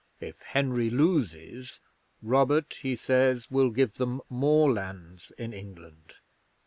[0.19, 1.79] If Henry loses,
[2.23, 6.15] Robert, he says, will give them more lands in England.